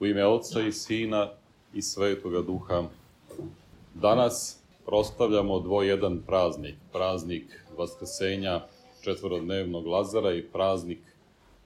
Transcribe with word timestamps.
U 0.00 0.06
ime 0.06 0.26
Otca 0.26 0.60
i 0.60 0.72
Sina 0.72 1.30
i 1.74 1.82
Svetoga 1.82 2.42
Duha. 2.42 2.84
Danas 3.94 4.58
prostavljamo 4.86 5.60
dvojedan 5.60 6.22
praznik. 6.26 6.74
Praznik 6.92 7.44
Vaskrsenja 7.78 8.60
četvorodnevnog 9.04 9.86
Lazara 9.86 10.34
i 10.34 10.42
praznik 10.42 10.98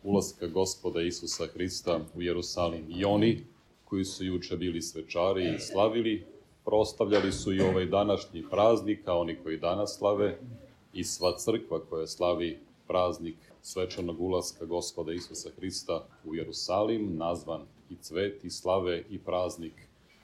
ulaska 0.04 0.46
gospoda 0.46 1.02
Isusa 1.02 1.46
Hrista 1.46 2.00
u 2.14 2.22
Jerusalim. 2.22 2.84
I 2.88 3.04
oni 3.04 3.46
koji 3.84 4.04
su 4.04 4.24
juče 4.24 4.56
bili 4.56 4.82
svečari 4.82 5.54
i 5.54 5.58
slavili, 5.58 6.26
prostavljali 6.64 7.32
su 7.32 7.52
i 7.52 7.60
ovaj 7.60 7.86
današnji 7.86 8.44
praznik, 8.50 9.08
a 9.08 9.18
oni 9.18 9.36
koji 9.42 9.58
danas 9.58 9.98
slave, 9.98 10.38
i 10.92 11.04
sva 11.04 11.36
crkva 11.38 11.80
koja 11.90 12.06
slavi 12.06 12.58
praznik 12.86 13.36
svečanog 13.62 14.20
ulaska 14.20 14.64
gospoda 14.64 15.12
Isusa 15.12 15.50
Hrista 15.56 16.06
u 16.24 16.34
Jerusalim, 16.34 17.16
nazvan 17.16 17.66
i 17.90 17.96
cvet 18.00 18.44
i 18.44 18.50
slave 18.50 19.02
i 19.10 19.18
praznik 19.18 19.72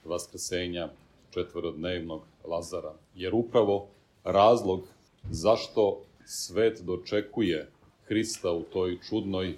Vaskrsenja 0.04 0.88
četvorodnevnog 1.30 2.22
Lazara. 2.44 2.94
Jer 3.14 3.34
upravo 3.34 3.88
razlog 4.24 4.82
zašto 5.30 6.02
svet 6.24 6.80
dočekuje 6.84 7.68
Hrista 8.04 8.52
u 8.52 8.62
toj 8.62 8.98
čudnoj 9.08 9.54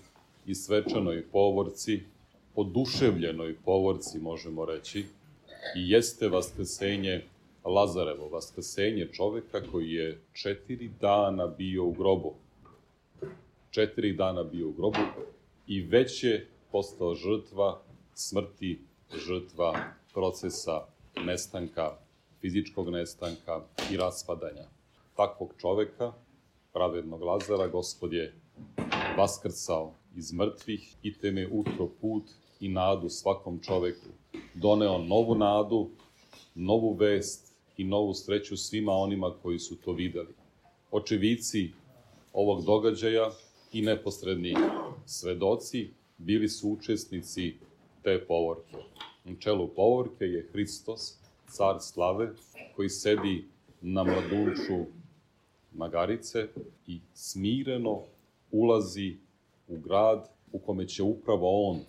i 0.46 0.54
svečanoj 0.54 1.24
povorci, 1.32 2.00
oduševljenoj 2.54 3.56
povorci, 3.64 4.18
možemo 4.18 4.64
reći, 4.64 5.04
i 5.76 5.90
jeste 5.90 6.28
vaskrsenje 6.28 7.22
Lazarevo, 7.64 8.28
vaskrsenje 8.28 9.08
čoveka 9.12 9.62
koji 9.72 9.90
je 9.92 10.20
četiri 10.32 10.90
dana 11.00 11.46
bio 11.46 11.84
u 11.84 11.92
grobu. 11.92 12.34
Četiri 13.70 14.12
dana 14.12 14.42
bio 14.42 14.68
u 14.68 14.72
grobu 14.72 14.98
i 15.66 15.80
već 15.80 16.24
je 16.24 16.46
postao 16.72 17.14
žrtva 17.14 17.80
smrti, 18.18 18.80
žrtva 19.26 19.94
procesa 20.14 20.86
nestanka, 21.24 21.98
fizičkog 22.40 22.90
nestanka 22.90 23.60
i 23.92 23.96
raspadanja. 23.96 24.64
Takvog 25.16 25.54
čoveka, 25.60 26.12
pravednog 26.72 27.22
Lazara, 27.22 27.68
gospod 27.68 28.12
je 28.12 28.34
vaskrcao 29.16 29.92
iz 30.16 30.32
mrtvih 30.32 30.94
i 31.02 31.12
teme 31.14 31.46
utro 31.52 31.88
put 32.00 32.24
i 32.60 32.68
nadu 32.68 33.08
svakom 33.08 33.60
čoveku. 33.62 34.10
Doneo 34.54 34.98
novu 34.98 35.34
nadu, 35.34 35.90
novu 36.54 36.94
vest 36.94 37.54
i 37.76 37.84
novu 37.84 38.14
sreću 38.14 38.56
svima 38.56 38.92
onima 38.92 39.34
koji 39.42 39.58
su 39.58 39.76
to 39.76 39.92
videli. 39.92 40.34
Očevici 40.90 41.70
ovog 42.32 42.64
događaja 42.64 43.30
i 43.72 43.82
neposredni 43.82 44.54
svedoci 45.06 45.90
bili 46.18 46.48
su 46.48 46.68
učesnici 46.68 47.54
te 48.08 48.24
povorke. 48.26 48.76
U 49.24 49.34
čelu 49.40 49.68
povorke 49.76 50.24
je 50.24 50.46
Hristos, 50.52 51.18
car 51.48 51.76
slave, 51.80 52.30
koji 52.76 52.88
sedi 52.88 53.44
na 53.80 54.04
mladunču 54.04 54.86
Magarice 55.72 56.46
i 56.86 57.00
smireno 57.14 58.00
ulazi 58.52 59.16
u 59.68 59.78
grad 59.78 60.28
u 60.52 60.58
kome 60.58 60.88
će 60.88 61.02
upravo 61.02 61.70
on 61.70 61.80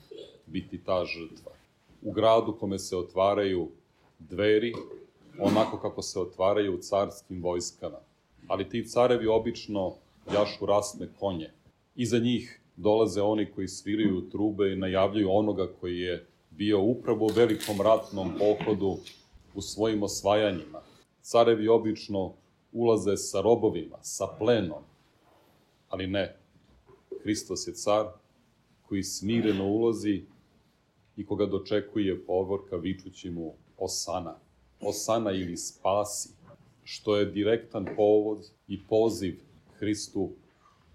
biti 0.46 0.84
ta 0.84 1.06
žrtva. 1.06 1.52
U 2.02 2.12
gradu 2.12 2.56
kome 2.60 2.80
se 2.80 2.98
otvaraju 2.98 3.68
dveri, 4.20 4.74
onako 5.40 5.80
kako 5.80 6.02
se 6.02 6.20
otvaraju 6.20 6.76
u 6.76 6.82
carskim 6.82 7.42
vojskama. 7.44 8.00
Ali 8.48 8.70
ti 8.70 8.88
carevi 8.88 9.28
obično 9.28 9.94
jašu 10.34 10.66
rasne 10.66 11.08
konje. 11.20 11.52
Iza 11.96 12.20
njih 12.20 12.59
dolaze 12.82 13.22
oni 13.22 13.52
koji 13.52 13.68
sviraju 13.68 14.30
trube 14.30 14.74
i 14.74 14.76
najavljaju 14.76 15.32
onoga 15.32 15.68
koji 15.82 16.00
je 16.00 16.26
bio 16.50 16.82
upravo 16.82 17.26
u 17.26 17.34
velikom 17.36 17.82
ratnom 17.82 18.32
pohodu 18.40 18.98
u 19.56 19.62
svojim 19.62 20.04
osvajanjima. 20.04 20.82
Carevi 21.22 21.68
obično 21.68 22.34
ulaze 22.72 23.18
sa 23.18 23.42
robovima, 23.42 23.98
sa 24.02 24.28
plenom, 24.40 24.84
ali 25.90 26.08
ne. 26.08 26.36
Hristos 27.24 27.68
je 27.68 27.74
car 27.74 28.06
koji 28.88 29.04
smireno 29.04 29.68
ulazi 29.68 30.24
i 31.18 31.26
koga 31.26 31.46
dočekuje 31.46 32.26
povorka 32.26 32.76
vičući 32.76 33.30
mu 33.30 33.54
osana. 33.78 34.36
Osana 34.82 35.32
ili 35.32 35.58
spasi, 35.58 36.30
što 36.84 37.16
je 37.16 37.26
direktan 37.26 37.86
povod 37.96 38.50
i 38.68 38.80
poziv 38.90 39.40
Hristu 39.80 40.30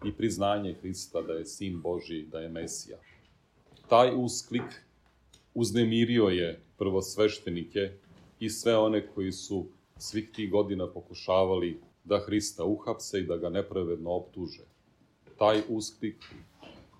i 0.06 0.12
priznanje 0.12 0.74
Hrista 0.74 1.22
da 1.22 1.32
je 1.32 1.46
Sin 1.46 1.80
Boži, 1.80 2.26
da 2.32 2.40
je 2.40 2.48
Mesija. 2.48 2.98
Taj 3.88 4.10
usklik 4.16 4.84
uznemirio 5.54 6.24
je 6.24 6.60
prvosveštenike 6.78 7.90
i 8.40 8.50
sve 8.50 8.76
one 8.76 9.06
koji 9.06 9.32
su 9.32 9.66
svih 9.98 10.30
tih 10.34 10.50
godina 10.50 10.86
pokušavali 10.86 11.80
da 12.04 12.18
Hrista 12.26 12.64
uhapse 12.64 13.20
i 13.20 13.26
da 13.26 13.36
ga 13.36 13.48
nepravedno 13.48 14.10
optuže. 14.10 14.62
Taj 15.38 15.62
usklik 15.68 16.24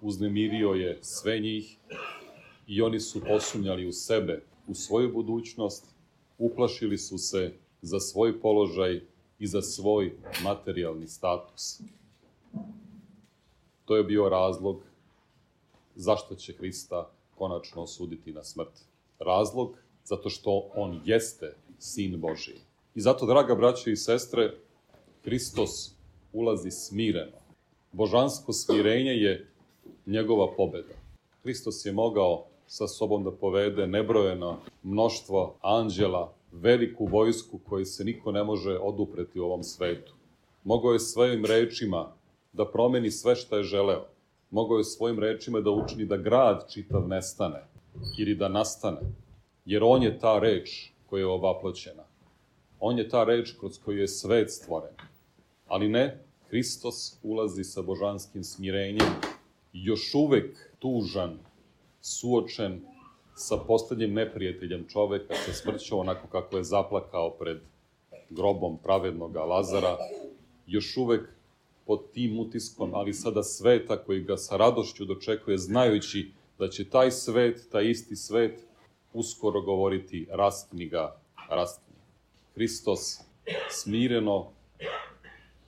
uznemirio 0.00 0.68
je 0.68 0.98
sve 1.02 1.38
njih 1.38 1.76
i 2.66 2.82
oni 2.82 3.00
su 3.00 3.20
posumnjali 3.20 3.86
u 3.86 3.92
sebe, 3.92 4.42
u 4.68 4.74
svoju 4.74 5.12
budućnost, 5.12 5.86
uplašili 6.38 6.98
su 6.98 7.18
se 7.18 7.52
za 7.82 8.00
svoj 8.00 8.40
položaj 8.40 9.00
i 9.38 9.46
za 9.46 9.62
svoj 9.62 10.12
materijalni 10.42 11.06
status. 11.06 11.80
To 13.84 13.96
je 13.96 14.04
bio 14.04 14.28
razlog 14.28 14.82
zašto 15.94 16.34
će 16.34 16.52
Hrista 16.52 17.10
konačno 17.38 17.82
osuditi 17.82 18.32
na 18.32 18.44
smrt. 18.44 18.72
Razlog 19.18 19.76
zato 20.04 20.30
što 20.30 20.70
on 20.74 21.00
jeste 21.04 21.56
sin 21.78 22.20
Božiji. 22.20 22.60
I 22.94 23.00
zato, 23.00 23.26
draga 23.26 23.54
braće 23.54 23.92
i 23.92 23.96
sestre, 23.96 24.54
Hristos 25.24 25.94
ulazi 26.32 26.70
smireno. 26.70 27.36
Božansko 27.92 28.52
smirenje 28.52 29.10
je 29.10 29.50
njegova 30.06 30.54
pobeda. 30.56 30.94
Hristos 31.42 31.86
je 31.86 31.92
mogao 31.92 32.44
sa 32.66 32.88
sobom 32.88 33.24
da 33.24 33.30
povede 33.30 33.86
nebrojeno 33.86 34.58
mnoštvo 34.82 35.54
anđela, 35.60 36.32
veliku 36.52 37.06
vojsku 37.06 37.58
koju 37.68 37.84
se 37.84 38.04
niko 38.04 38.32
ne 38.32 38.44
može 38.44 38.78
odupreti 38.78 39.40
u 39.40 39.44
ovom 39.44 39.62
svetu. 39.62 40.12
Mogao 40.64 40.92
je 40.92 41.00
svojim 41.00 41.44
rečima 41.44 42.12
da 42.54 42.70
promeni 42.70 43.10
sve 43.10 43.36
što 43.36 43.56
je 43.56 43.62
želeo. 43.62 44.06
Mogao 44.50 44.78
je 44.78 44.84
svojim 44.84 45.18
rečima 45.18 45.60
da 45.60 45.70
učini 45.70 46.04
da 46.04 46.16
grad 46.16 46.70
čitav 46.70 47.08
nestane 47.08 47.64
ili 48.18 48.34
da 48.34 48.48
nastane. 48.48 49.00
Jer 49.64 49.82
on 49.84 50.02
je 50.02 50.18
ta 50.18 50.38
reč 50.38 50.90
koja 51.06 51.20
je 51.20 51.26
ovaploćena. 51.26 52.04
On 52.80 52.98
je 52.98 53.08
ta 53.08 53.24
reč 53.24 53.54
kroz 53.60 53.78
koju 53.84 53.98
je 53.98 54.08
svet 54.08 54.50
stvoren. 54.50 54.94
Ali 55.66 55.88
ne, 55.88 56.24
Hristos 56.48 57.18
ulazi 57.22 57.64
sa 57.64 57.82
božanskim 57.82 58.44
smirenjem, 58.44 59.08
još 59.72 60.14
uvek 60.14 60.74
tužan, 60.78 61.38
suočen 62.00 62.80
sa 63.34 63.56
poslednjim 63.56 64.12
neprijateljem 64.14 64.86
čoveka, 64.88 65.34
sa 65.34 65.52
smrćom, 65.52 65.98
onako 65.98 66.28
kako 66.28 66.56
je 66.56 66.64
zaplakao 66.64 67.30
pred 67.30 67.58
grobom 68.30 68.78
pravednog 68.82 69.36
Lazara, 69.36 69.96
još 70.66 70.96
uvek 70.96 71.28
pod 71.86 72.10
tim 72.12 72.38
utiskom, 72.40 72.94
ali 72.94 73.14
sada 73.14 73.42
sveta 73.42 74.04
koji 74.04 74.22
ga 74.22 74.36
sa 74.36 74.56
radošću 74.56 75.04
dočekuje, 75.04 75.58
znajući 75.58 76.30
da 76.58 76.68
će 76.68 76.88
taj 76.88 77.10
svet, 77.10 77.68
taj 77.72 77.90
isti 77.90 78.16
svet, 78.16 78.60
uskoro 79.12 79.60
govoriti 79.60 80.26
rastni 80.30 80.88
ga, 80.88 81.16
rastni. 81.50 81.94
Hristos 82.54 83.20
smireno 83.70 84.50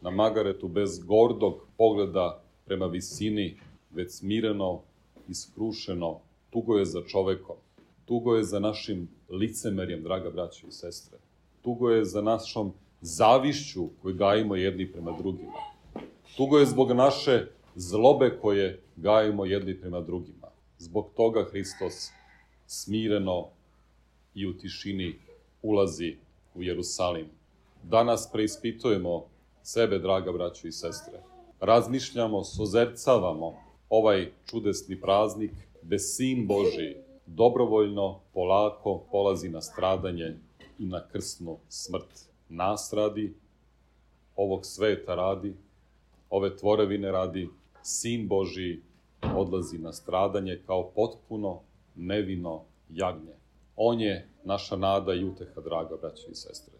na 0.00 0.10
Magaretu 0.10 0.68
bez 0.68 0.98
gordog 0.98 1.54
pogleda 1.76 2.42
prema 2.64 2.86
visini, 2.86 3.56
već 3.90 4.12
smireno, 4.12 4.80
iskrušeno, 5.28 6.20
tugo 6.50 6.78
je 6.78 6.84
za 6.84 7.02
čovekom, 7.06 7.56
tugo 8.04 8.36
je 8.36 8.44
za 8.44 8.58
našim 8.58 9.08
licemerjem, 9.30 10.02
draga 10.02 10.30
braća 10.30 10.66
i 10.66 10.72
sestre, 10.72 11.18
tugo 11.62 11.90
je 11.90 12.04
za 12.04 12.22
našom 12.22 12.72
zavišću 13.00 13.88
koju 14.02 14.14
gajimo 14.14 14.56
jedni 14.56 14.92
prema 14.92 15.12
drugima, 15.18 15.52
tugo 16.36 16.58
je 16.58 16.66
zbog 16.66 16.92
naše 16.92 17.46
zlobe 17.74 18.38
koje 18.40 18.82
gajimo 18.96 19.44
jedni 19.44 19.80
prema 19.80 20.00
drugima. 20.00 20.48
Zbog 20.78 21.10
toga 21.16 21.44
Hristos 21.50 22.10
smireno 22.66 23.48
i 24.34 24.46
u 24.46 24.58
tišini 24.58 25.18
ulazi 25.62 26.16
u 26.54 26.62
Jerusalim. 26.62 27.26
Danas 27.82 28.28
preispitujemo 28.32 29.24
sebe, 29.62 29.98
draga 29.98 30.32
braćo 30.32 30.68
i 30.68 30.72
sestre. 30.72 31.20
Razmišljamo, 31.60 32.44
sozercavamo 32.44 33.54
ovaj 33.88 34.32
čudesni 34.50 35.00
praznik, 35.00 35.52
gde 35.82 35.98
Sin 35.98 36.46
Boži 36.46 36.96
dobrovoljno, 37.26 38.20
polako 38.34 39.04
polazi 39.10 39.48
na 39.48 39.60
stradanje 39.60 40.36
i 40.78 40.86
na 40.86 41.08
krsnu 41.08 41.58
smrt. 41.68 42.28
Nas 42.48 42.92
radi, 42.92 43.34
ovog 44.36 44.66
sveta 44.66 45.14
radi, 45.14 45.54
ove 46.30 46.56
tvorevine 46.56 47.12
radi, 47.12 47.48
Sin 47.82 48.28
Boži 48.28 48.80
odlazi 49.34 49.78
na 49.78 49.92
stradanje 49.92 50.60
kao 50.66 50.90
potpuno 50.94 51.60
nevino 51.96 52.62
jagnje. 52.90 53.34
On 53.76 54.00
je 54.00 54.28
naša 54.44 54.76
nada 54.76 55.14
i 55.14 55.24
uteha, 55.24 55.60
draga 55.60 55.96
braća 55.96 56.26
i 56.30 56.34
sestre. 56.34 56.74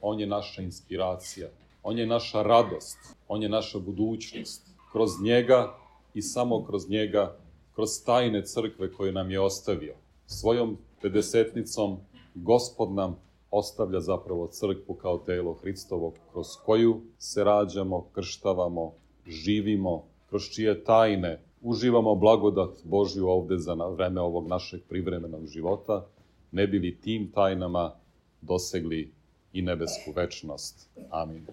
On 0.00 0.20
je 0.20 0.26
naša 0.26 0.62
inspiracija. 0.62 1.48
On 1.82 1.98
je 1.98 2.06
naša 2.06 2.42
radost. 2.42 2.98
On 3.28 3.42
je 3.42 3.48
naša 3.48 3.78
budućnost. 3.78 4.62
Kroz 4.92 5.10
njega 5.22 5.74
i 6.14 6.22
samo 6.22 6.64
kroz 6.64 6.90
njega, 6.90 7.36
kroz 7.74 7.88
tajne 8.06 8.44
crkve 8.44 8.92
koje 8.92 9.12
nam 9.12 9.30
je 9.30 9.40
ostavio. 9.40 9.94
Svojom 10.26 10.78
pedesetnicom 11.02 11.98
Gospod 12.34 12.92
nam 12.92 13.16
ostavlja 13.58 14.00
zapravo 14.00 14.46
crkvu 14.46 14.94
kao 14.94 15.18
telo 15.18 15.52
Hristovog, 15.54 16.14
kroz 16.32 16.46
koju 16.64 17.00
se 17.18 17.44
rađamo, 17.44 18.06
krštavamo, 18.12 18.92
živimo, 19.26 20.04
kroz 20.28 20.42
čije 20.42 20.84
tajne 20.84 21.42
uživamo 21.60 22.14
blagodat 22.14 22.70
Božju 22.84 23.28
ovde 23.28 23.58
za 23.58 23.74
vreme 23.74 24.20
ovog 24.20 24.48
našeg 24.48 24.80
privremenog 24.88 25.46
života, 25.46 26.06
ne 26.52 26.66
bili 26.66 26.98
tim 27.00 27.30
tajnama 27.32 27.92
dosegli 28.40 29.12
i 29.52 29.62
nebesku 29.62 30.12
večnost. 30.16 30.88
Amin. 31.10 31.46